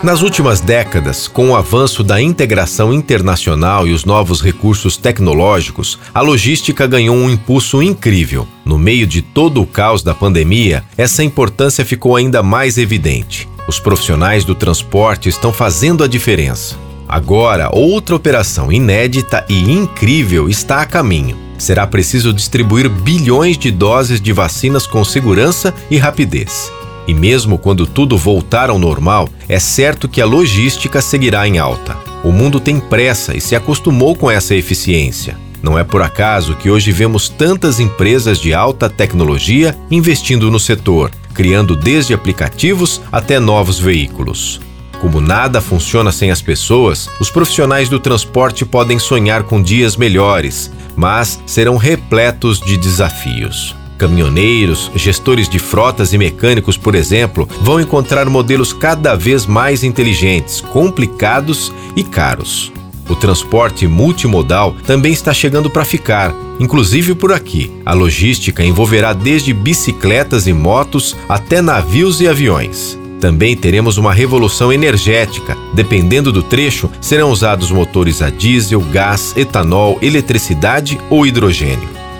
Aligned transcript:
Nas 0.00 0.22
últimas 0.22 0.60
décadas, 0.60 1.26
com 1.26 1.50
o 1.50 1.56
avanço 1.56 2.04
da 2.04 2.22
integração 2.22 2.94
internacional 2.94 3.84
e 3.84 3.92
os 3.92 4.04
novos 4.04 4.40
recursos 4.40 4.96
tecnológicos, 4.96 5.98
a 6.14 6.20
logística 6.20 6.86
ganhou 6.86 7.16
um 7.16 7.28
impulso 7.28 7.82
incrível. 7.82 8.46
No 8.64 8.78
meio 8.78 9.08
de 9.08 9.20
todo 9.20 9.60
o 9.60 9.66
caos 9.66 10.00
da 10.00 10.14
pandemia, 10.14 10.84
essa 10.96 11.24
importância 11.24 11.84
ficou 11.84 12.14
ainda 12.14 12.44
mais 12.44 12.78
evidente. 12.78 13.48
Os 13.66 13.80
profissionais 13.80 14.44
do 14.44 14.54
transporte 14.54 15.28
estão 15.28 15.52
fazendo 15.52 16.04
a 16.04 16.06
diferença. 16.06 16.76
Agora, 17.08 17.68
outra 17.72 18.14
operação 18.14 18.70
inédita 18.70 19.44
e 19.48 19.68
incrível 19.68 20.48
está 20.48 20.80
a 20.80 20.86
caminho. 20.86 21.36
Será 21.58 21.84
preciso 21.88 22.32
distribuir 22.32 22.88
bilhões 22.88 23.58
de 23.58 23.72
doses 23.72 24.20
de 24.20 24.32
vacinas 24.32 24.86
com 24.86 25.04
segurança 25.04 25.74
e 25.90 25.96
rapidez. 25.96 26.70
E 27.08 27.14
mesmo 27.14 27.56
quando 27.56 27.86
tudo 27.86 28.18
voltar 28.18 28.68
ao 28.68 28.78
normal, 28.78 29.30
é 29.48 29.58
certo 29.58 30.06
que 30.06 30.20
a 30.20 30.26
logística 30.26 31.00
seguirá 31.00 31.48
em 31.48 31.58
alta. 31.58 31.96
O 32.22 32.30
mundo 32.30 32.60
tem 32.60 32.78
pressa 32.78 33.34
e 33.34 33.40
se 33.40 33.56
acostumou 33.56 34.14
com 34.14 34.30
essa 34.30 34.54
eficiência. 34.54 35.38
Não 35.62 35.78
é 35.78 35.82
por 35.82 36.02
acaso 36.02 36.54
que 36.54 36.70
hoje 36.70 36.92
vemos 36.92 37.30
tantas 37.30 37.80
empresas 37.80 38.38
de 38.38 38.52
alta 38.52 38.90
tecnologia 38.90 39.74
investindo 39.90 40.50
no 40.50 40.60
setor, 40.60 41.10
criando 41.32 41.74
desde 41.74 42.12
aplicativos 42.12 43.00
até 43.10 43.40
novos 43.40 43.80
veículos. 43.80 44.60
Como 45.00 45.20
nada 45.20 45.60
funciona 45.60 46.12
sem 46.12 46.30
as 46.30 46.42
pessoas, 46.42 47.08
os 47.18 47.30
profissionais 47.30 47.88
do 47.88 47.98
transporte 47.98 48.66
podem 48.66 48.98
sonhar 48.98 49.44
com 49.44 49.62
dias 49.62 49.96
melhores, 49.96 50.70
mas 50.94 51.40
serão 51.46 51.76
repletos 51.76 52.60
de 52.60 52.76
desafios. 52.76 53.74
Caminhoneiros, 53.98 54.90
gestores 54.94 55.48
de 55.48 55.58
frotas 55.58 56.12
e 56.12 56.18
mecânicos, 56.18 56.76
por 56.76 56.94
exemplo, 56.94 57.48
vão 57.60 57.80
encontrar 57.80 58.30
modelos 58.30 58.72
cada 58.72 59.16
vez 59.16 59.44
mais 59.44 59.82
inteligentes, 59.82 60.60
complicados 60.60 61.72
e 61.96 62.04
caros. 62.04 62.72
O 63.08 63.16
transporte 63.16 63.86
multimodal 63.86 64.76
também 64.86 65.12
está 65.12 65.34
chegando 65.34 65.68
para 65.68 65.84
ficar, 65.84 66.32
inclusive 66.60 67.14
por 67.14 67.32
aqui. 67.32 67.72
A 67.84 67.92
logística 67.92 68.64
envolverá 68.64 69.12
desde 69.12 69.52
bicicletas 69.52 70.46
e 70.46 70.52
motos 70.52 71.16
até 71.28 71.60
navios 71.60 72.20
e 72.20 72.28
aviões. 72.28 72.98
Também 73.20 73.56
teremos 73.56 73.98
uma 73.98 74.12
revolução 74.12 74.72
energética. 74.72 75.56
Dependendo 75.74 76.30
do 76.30 76.42
trecho, 76.42 76.88
serão 77.00 77.30
usados 77.30 77.70
motores 77.70 78.22
a 78.22 78.30
diesel, 78.30 78.80
gás, 78.80 79.34
etanol, 79.36 79.98
eletricidade 80.00 81.00
ou 81.10 81.26
hidrogênio. 81.26 81.97